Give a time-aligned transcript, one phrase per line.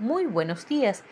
[0.00, 1.04] Muy buenos días.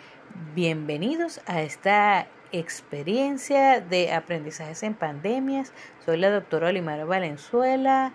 [0.56, 5.73] Bienvenidos a esta experiencia de aprendizajes en pandemias.
[6.05, 8.13] Soy la doctora Olimar Valenzuela,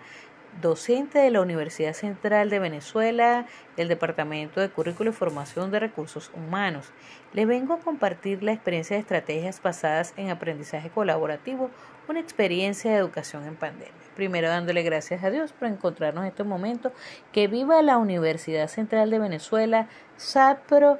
[0.60, 3.46] docente de la Universidad Central de Venezuela,
[3.78, 6.92] del Departamento de Currículo y Formación de Recursos Humanos.
[7.32, 11.70] Les vengo a compartir la experiencia de estrategias basadas en aprendizaje colaborativo,
[12.08, 13.92] una experiencia de educación en pandemia.
[14.16, 16.92] Primero dándole gracias a Dios por encontrarnos en este momento.
[17.32, 20.98] Que viva la Universidad Central de Venezuela, SAPRO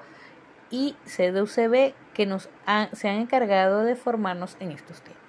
[0.71, 2.49] y CDUCB que nos
[2.93, 5.23] se han encargado de formarnos en estos tiempos.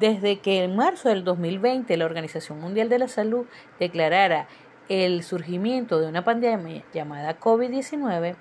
[0.00, 3.46] Desde que en marzo del 2020 la Organización Mundial de la Salud
[3.78, 4.48] declarara
[4.88, 8.36] el surgimiento de una pandemia llamada COVID-19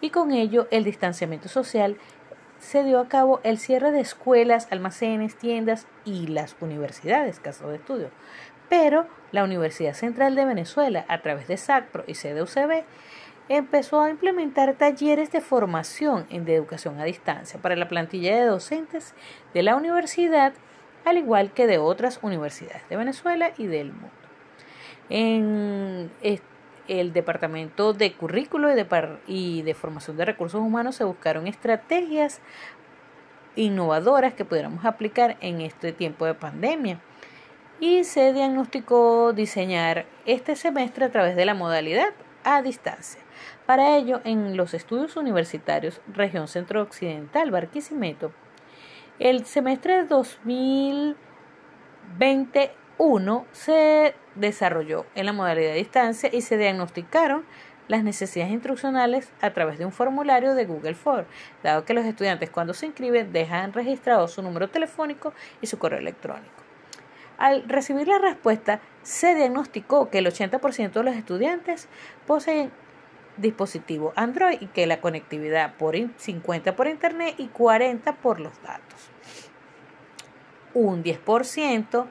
[0.00, 1.96] y con ello el distanciamiento social,
[2.58, 7.76] se dio a cabo el cierre de escuelas, almacenes, tiendas y las universidades, caso de
[7.76, 8.10] estudio.
[8.68, 12.84] Pero la Universidad Central de Venezuela, a través de SACPRO y CDUCB,
[13.48, 18.44] empezó a implementar talleres de formación en de educación a distancia para la plantilla de
[18.44, 19.14] docentes
[19.54, 20.52] de la universidad
[21.04, 24.10] al igual que de otras universidades de Venezuela y del mundo.
[25.08, 26.10] En
[26.88, 28.68] el Departamento de Currículo
[29.26, 32.40] y de, Formación de Recursos Humanos se buscaron estrategias
[33.56, 37.00] innovadoras que pudiéramos aplicar en este tiempo de pandemia
[37.80, 42.12] y se diagnosticó diseñar este semestre a través de la modalidad
[42.44, 43.20] a distancia.
[43.66, 48.32] Para ello, en los estudios universitarios Región Centro Occidental, Barquisimeto,
[49.18, 50.04] el semestre
[52.98, 57.44] 2021 se desarrolló en la modalidad de distancia y se diagnosticaron
[57.86, 61.24] las necesidades instruccionales a través de un formulario de Google Form,
[61.62, 65.32] dado que los estudiantes cuando se inscriben dejan registrado su número telefónico
[65.62, 66.64] y su correo electrónico.
[67.38, 71.88] Al recibir la respuesta, se diagnosticó que el 80% de los estudiantes
[72.26, 72.70] poseen
[73.36, 79.10] dispositivo Android y que la conectividad por 50 por internet y 40 por los datos.
[80.74, 82.06] Un 10%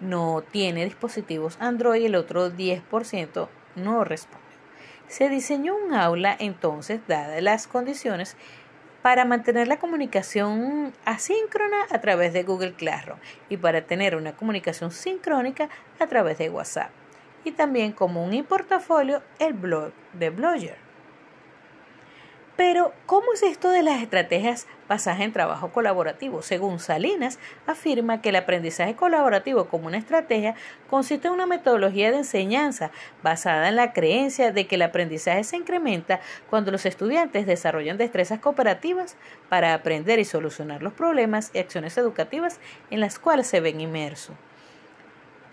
[0.00, 4.42] no tiene dispositivos Android el otro 10% no responde.
[5.08, 8.36] Se diseñó un aula entonces, dadas las condiciones,
[9.02, 14.92] para mantener la comunicación asíncrona a través de Google Classroom y para tener una comunicación
[14.92, 16.90] sincrónica a través de WhatsApp
[17.44, 20.81] y también como un portafolio el blog de Blogger.
[22.54, 26.42] Pero, ¿cómo es esto de las estrategias basadas en trabajo colaborativo?
[26.42, 30.54] Según Salinas, afirma que el aprendizaje colaborativo como una estrategia
[30.90, 32.90] consiste en una metodología de enseñanza
[33.22, 36.20] basada en la creencia de que el aprendizaje se incrementa
[36.50, 39.16] cuando los estudiantes desarrollan destrezas cooperativas
[39.48, 42.60] para aprender y solucionar los problemas y acciones educativas
[42.90, 44.36] en las cuales se ven inmersos.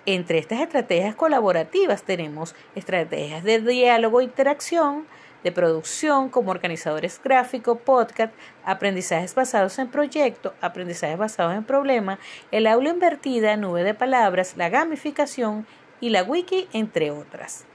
[0.06, 5.06] Entre estas estrategias colaborativas tenemos estrategias de diálogo e interacción,
[5.44, 8.34] de producción como organizadores gráficos, podcast,
[8.66, 12.20] aprendizajes basados en proyecto, aprendizajes basados en problema,
[12.52, 15.66] el aula invertida, nube de palabras, la gamificación
[16.02, 17.66] y la wiki, entre otras.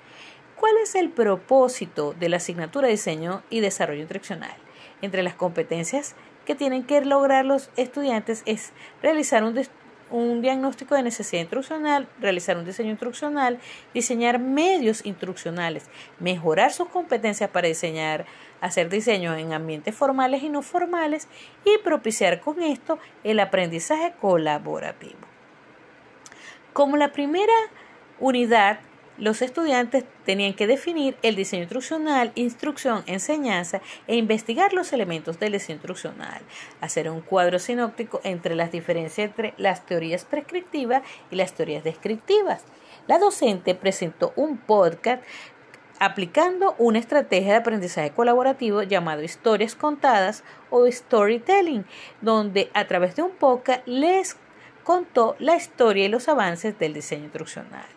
[0.56, 4.54] ¿Cuál es el propósito de la asignatura de diseño y desarrollo instruccional?
[5.02, 6.14] Entre las competencias
[6.46, 9.54] que tienen que lograr los estudiantes es realizar un
[10.14, 13.58] un diagnóstico de necesidad instruccional, realizar un diseño instruccional,
[13.92, 15.86] diseñar medios instruccionales,
[16.20, 18.24] mejorar sus competencias para diseñar,
[18.60, 21.26] hacer diseños en ambientes formales y no formales
[21.64, 25.18] y propiciar con esto el aprendizaje colaborativo.
[26.72, 27.52] Como la primera
[28.20, 28.78] unidad
[29.16, 35.52] los estudiantes tenían que definir el diseño instruccional, instrucción, enseñanza e investigar los elementos del
[35.52, 36.42] diseño instruccional,
[36.80, 42.64] hacer un cuadro sinóptico entre las diferencias entre las teorías prescriptivas y las teorías descriptivas.
[43.06, 45.22] La docente presentó un podcast
[46.00, 51.86] aplicando una estrategia de aprendizaje colaborativo llamado historias contadas o storytelling,
[52.20, 54.36] donde a través de un podcast les
[54.82, 57.93] contó la historia y los avances del diseño instruccional.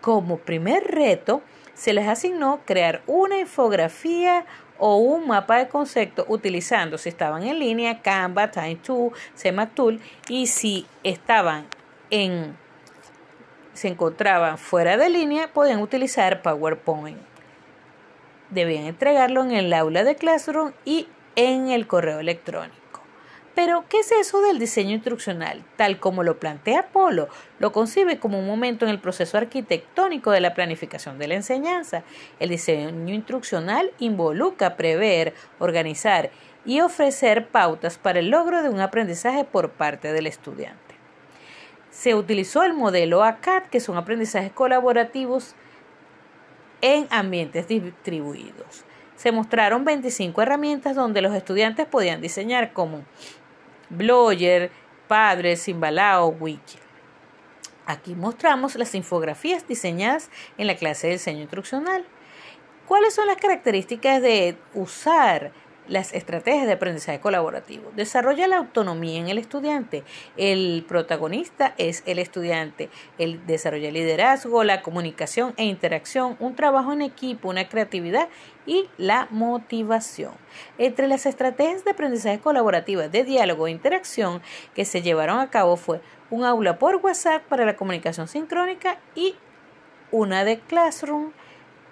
[0.00, 1.42] Como primer reto,
[1.74, 4.44] se les asignó crear una infografía
[4.78, 10.86] o un mapa de concepto utilizando, si estaban en línea, Canva, Time2, Tool y si
[11.02, 11.66] estaban
[12.10, 12.56] en
[13.78, 17.18] se encontraban fuera de línea, podían utilizar PowerPoint.
[18.50, 21.06] Debían entregarlo en el aula de Classroom y
[21.36, 22.87] en el correo electrónico.
[23.58, 25.64] Pero, ¿qué es eso del diseño instruccional?
[25.74, 27.28] Tal como lo plantea Polo,
[27.58, 32.04] lo concibe como un momento en el proceso arquitectónico de la planificación de la enseñanza.
[32.38, 36.30] El diseño instruccional involucra prever, organizar
[36.64, 40.94] y ofrecer pautas para el logro de un aprendizaje por parte del estudiante.
[41.90, 45.56] Se utilizó el modelo ACAD, que son aprendizajes colaborativos
[46.80, 48.84] en ambientes distribuidos.
[49.16, 53.02] se mostraron 25 herramientas donde los estudiantes podían diseñar como
[53.90, 54.70] Blogger,
[55.06, 56.78] Padre, Simbalao, Wiki.
[57.86, 62.04] Aquí mostramos las infografías diseñadas en la clase de diseño instruccional.
[62.86, 65.52] ¿Cuáles son las características de usar
[65.88, 67.90] las estrategias de aprendizaje colaborativo.
[67.96, 70.04] Desarrolla la autonomía en el estudiante.
[70.36, 72.90] El protagonista es el estudiante.
[73.18, 78.28] Él desarrolla el liderazgo, la comunicación e interacción, un trabajo en equipo, una creatividad
[78.66, 80.32] y la motivación.
[80.76, 84.42] Entre las estrategias de aprendizaje colaborativo, de diálogo e interacción
[84.74, 86.00] que se llevaron a cabo fue
[86.30, 89.34] un aula por WhatsApp para la comunicación sincrónica y
[90.10, 91.32] una de Classroom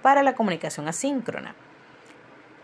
[0.02, 1.54] para la comunicación asíncrona.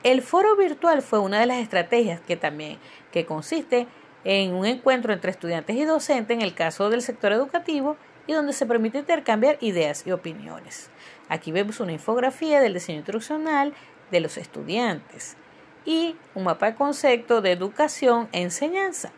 [0.02, 2.78] El foro virtual fue una de las estrategias que también
[3.12, 3.86] que consiste
[4.24, 7.96] en un encuentro entre estudiantes y docentes en el caso del sector educativo
[8.26, 10.90] y donde se permite intercambiar ideas y opiniones.
[11.28, 13.74] Aquí vemos una infografía del diseño instruccional
[14.10, 15.36] de los estudiantes
[15.84, 19.12] y un mapa de concepto de educación e enseñanza.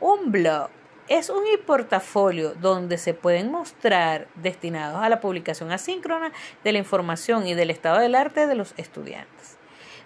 [0.00, 0.70] Un blog
[1.08, 6.32] es un portafolio donde se pueden mostrar destinados a la publicación asíncrona
[6.64, 9.56] de la información y del estado del arte de los estudiantes.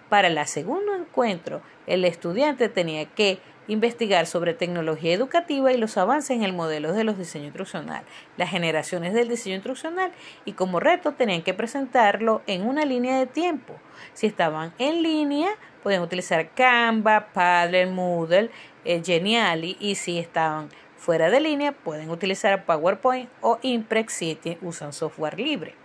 [0.09, 6.31] Para el segundo encuentro, el estudiante tenía que investigar sobre tecnología educativa y los avances
[6.31, 8.03] en el modelo de los diseños instruccional,
[8.37, 10.11] las generaciones del diseño instruccional
[10.45, 13.73] y como reto tenían que presentarlo en una línea de tiempo.
[14.13, 15.49] Si estaban en línea,
[15.83, 18.49] podían utilizar Canva, Padlet, Moodle,
[18.85, 24.93] eh, Geniali y si estaban fuera de línea pueden utilizar PowerPoint o Imprex si usan
[24.93, 25.75] software libre.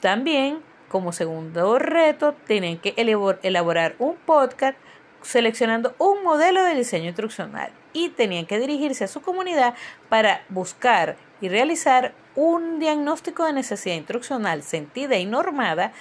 [0.00, 2.94] También, como segundo reto, tienen que
[3.42, 4.78] elaborar un podcast
[5.22, 9.74] seleccionando un modelo de diseño instruccional y tenían que dirigirse a su comunidad
[10.08, 15.92] para buscar y realizar un diagnóstico de necesidad instruccional sentida y normada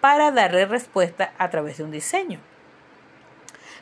[0.00, 2.40] para darle respuesta a través de un diseño.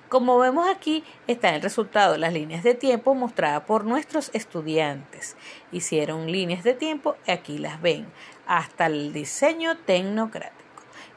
[0.08, 5.36] Como vemos aquí está el resultado, las líneas de tiempo mostradas por nuestros estudiantes.
[5.72, 8.06] Hicieron líneas de tiempo, aquí las ven,
[8.46, 10.54] hasta el diseño tecnocrático.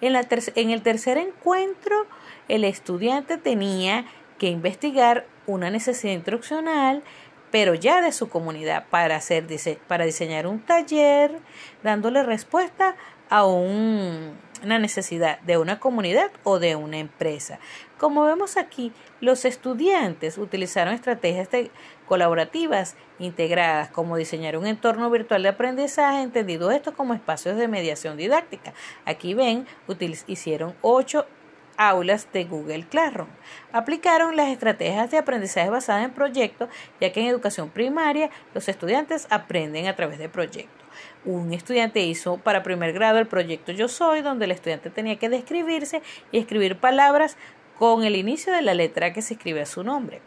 [0.01, 2.07] En, el tercer encuentro,
[2.47, 4.05] el estudiante tenía
[4.39, 7.03] que investigar una necesidad instruccional,
[7.51, 9.45] pero ya de su comunidad, para, hacer,
[9.87, 11.37] para diseñar un taller,
[11.83, 12.95] dándole respuesta
[13.29, 17.59] a un una necesidad de una comunidad o de una empresa.
[17.99, 21.49] Como vemos aquí, los estudiantes utilizaron estrategias
[22.07, 28.15] colaborativas integradas, como diseñar un entorno virtual de aprendizaje, entendido esto como espacios de mediación
[28.15, 28.73] didáctica.
[29.03, 29.67] Aquí ven,
[30.27, 31.25] hicieron ocho
[31.75, 33.27] aulas de Google Classroom.
[33.73, 36.69] Aplicaron las estrategias de aprendizaje basadas en proyectos,
[37.01, 40.87] ya que en educación primaria los estudiantes aprenden a través de proyectos.
[41.25, 45.29] Un estudiante hizo para primer grado el proyecto Yo Soy, donde el estudiante tenía que
[45.29, 47.37] describirse y escribir palabras
[47.79, 50.21] con el inicio de la letra que se escribe a su nombre.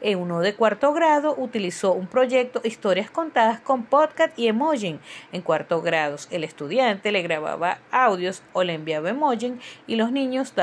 [0.00, 4.98] En uno de cuarto grado utilizó un proyecto Historias contadas con podcast y emoji.
[5.32, 9.54] En cuarto grado el estudiante le grababa audios o le enviaba emoji
[9.86, 10.54] y los niños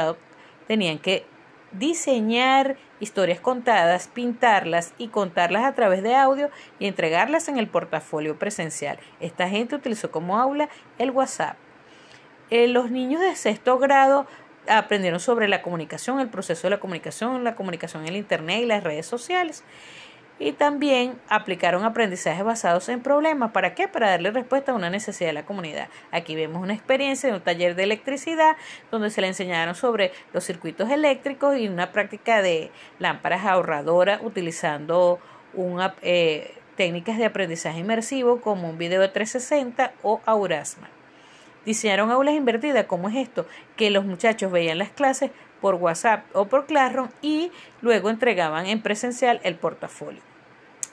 [0.67, 1.25] tenían que
[1.71, 6.49] diseñar historias contadas, pintarlas y contarlas a través de audio
[6.79, 8.99] y entregarlas en el portafolio presencial.
[9.21, 10.67] Esta gente utilizó como aula
[10.97, 11.55] el WhatsApp.
[12.49, 14.27] Eh, los niños de sexto grado
[14.67, 18.65] aprendieron sobre la comunicación, el proceso de la comunicación, la comunicación en el Internet y
[18.65, 19.63] las redes sociales
[20.37, 23.51] y también aplicaron aprendizajes basados en problemas.
[23.51, 23.87] ¿Para qué?
[23.87, 25.87] Para darle respuesta a una necesidad de la comunidad.
[26.11, 28.57] Aquí vemos una experiencia de un taller de electricidad
[28.91, 35.19] donde se le enseñaron sobre los circuitos eléctricos y una práctica de lámparas ahorradoras utilizando
[36.01, 40.89] eh, técnicas de aprendizaje inmersivo como un video de 360 o Aurasma.
[41.65, 43.45] Diseñaron aulas invertidas, ¿cómo es esto?
[43.75, 45.31] Que los muchachos veían las clases
[45.61, 50.21] por WhatsApp o por Classroom y luego entregaban en presencial el portafolio.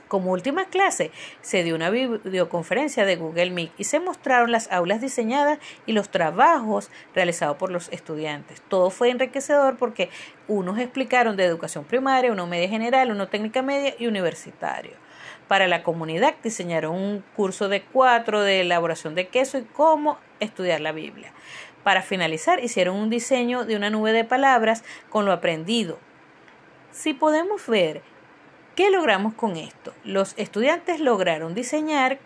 [0.08, 1.10] Como última clase,
[1.40, 6.10] se dio una videoconferencia de Google Meet y se mostraron las aulas diseñadas y los
[6.10, 8.60] trabajos realizados por los estudiantes.
[8.68, 10.10] Todo fue enriquecedor porque
[10.48, 15.01] unos explicaron de educación primaria, uno media general, uno técnica media y universitario.
[15.52, 20.80] Para la comunidad diseñaron un curso de cuatro de elaboración de queso y cómo estudiar
[20.80, 21.30] la Biblia.
[21.84, 25.98] Para finalizar, hicieron un diseño de una nube de palabras con lo aprendido.
[26.90, 28.00] Si podemos ver,
[28.76, 29.92] ¿qué logramos con esto?
[30.04, 32.18] Los estudiantes lograron diseñar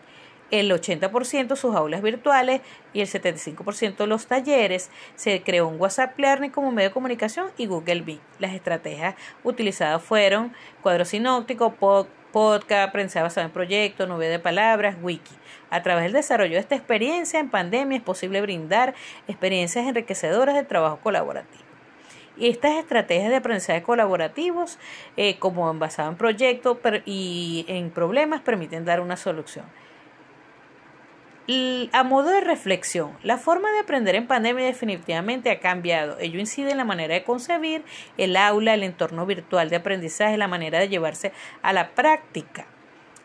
[0.52, 2.60] el 80% sus aulas virtuales
[2.92, 4.88] y el 75% los talleres.
[5.16, 8.20] Se creó un WhatsApp Learning como medio de comunicación y Google Meet.
[8.38, 11.74] Las estrategias utilizadas fueron cuadro sinóptico,
[12.32, 15.34] podcast, prensa basada en proyectos, nube de palabras, wiki.
[15.70, 18.94] A través del desarrollo de esta experiencia en pandemia es posible brindar
[19.26, 21.64] experiencias enriquecedoras de trabajo colaborativo.
[22.36, 24.78] Y estas estrategias de aprendizaje colaborativos,
[25.16, 29.64] eh, como basado en proyectos y en problemas, permiten dar una solución.
[31.92, 36.18] A modo de reflexión, la forma de aprender en pandemia definitivamente ha cambiado.
[36.18, 37.84] Ello incide en la manera de concebir
[38.18, 42.66] el aula, el entorno virtual de aprendizaje, la manera de llevarse a la práctica.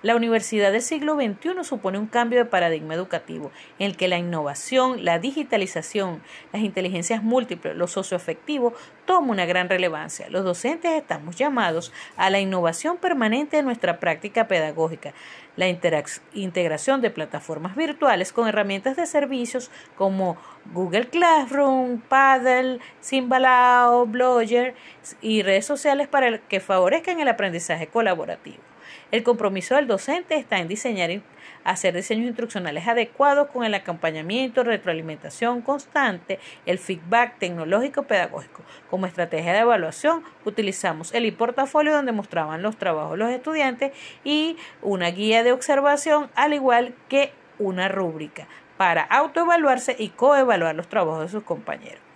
[0.04, 4.18] La universidad del siglo XXI supone un cambio de paradigma educativo en el que la
[4.18, 8.74] innovación, la digitalización, las inteligencias múltiples, lo socioafectivo
[9.06, 10.28] toman una gran relevancia.
[10.30, 15.14] Los docentes estamos llamados a la innovación permanente de nuestra práctica pedagógica,
[15.56, 20.36] la integración de plataformas virtuales con herramientas de servicios como
[20.74, 24.74] Google Classroom, Paddle, Simbalao, Blogger
[25.22, 28.71] y redes sociales para que favorezcan el aprendizaje colaborativo.
[29.12, 31.22] El compromiso del docente está en diseñar y
[31.64, 38.64] hacer diseños instruccionales adecuados con el acompañamiento, retroalimentación constante, el feedback tecnológico pedagógico.
[38.90, 43.92] Como estrategia de evaluación utilizamos el e-portafolio donde mostraban los trabajos los estudiantes
[44.24, 50.88] y una guía de observación al igual que una rúbrica para autoevaluarse y coevaluar los
[50.88, 52.11] trabajos de sus compañeros.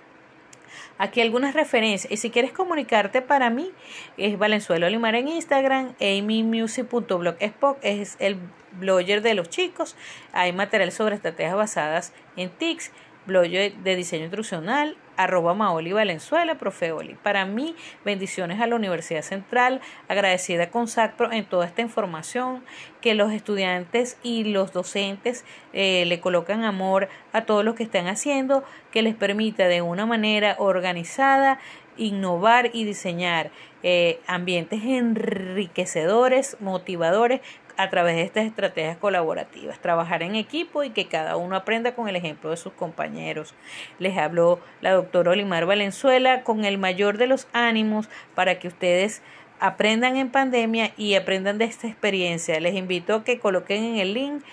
[0.97, 2.11] Aquí algunas referencias.
[2.11, 3.71] Y si quieres comunicarte para mí,
[4.17, 8.37] es Valenzuela Limar en Instagram, amymusic.blogspot es el
[8.79, 9.95] blogger de los chicos.
[10.31, 12.91] Hay material sobre estrategias basadas en TICS
[13.25, 17.15] blog de diseño instruccional, arroba Maoli Valenzuela, Profeoli.
[17.21, 22.63] Para mí, bendiciones a la Universidad Central, agradecida con SACPRO en toda esta información,
[23.01, 28.07] que los estudiantes y los docentes eh, le colocan amor a todo lo que están
[28.07, 31.59] haciendo, que les permita de una manera organizada
[31.97, 33.51] innovar y diseñar
[33.83, 37.41] eh, ambientes enriquecedores, motivadores,
[37.77, 42.07] a través de estas estrategias colaborativas, trabajar en equipo y que cada uno aprenda con
[42.07, 43.53] el ejemplo de sus compañeros.
[43.99, 49.21] Les habló la doctora Olimar Valenzuela con el mayor de los ánimos para que ustedes
[49.59, 52.59] aprendan en pandemia y aprendan de esta experiencia.
[52.59, 54.43] Les invito a que coloquen en el link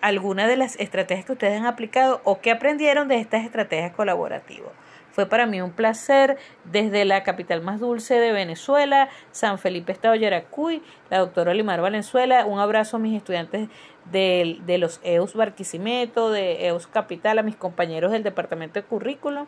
[0.00, 4.72] alguna de las estrategias que ustedes han aplicado o que aprendieron de estas estrategias colaborativas.
[5.16, 10.14] Fue para mí un placer desde la capital más dulce de Venezuela, San Felipe Estado
[10.14, 12.44] Yaracuy, la doctora Olimar Valenzuela.
[12.44, 13.70] Un abrazo a mis estudiantes
[14.12, 19.46] de, de los EUS Barquisimeto, de EUS Capital, a mis compañeros del departamento de currículo,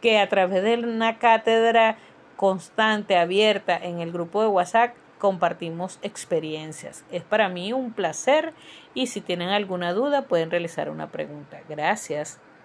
[0.00, 1.98] que a través de una cátedra
[2.34, 7.04] constante, abierta en el grupo de WhatsApp, compartimos experiencias.
[7.12, 8.54] Es para mí un placer
[8.92, 11.60] y si tienen alguna duda pueden realizar una pregunta.
[11.68, 12.40] Gracias.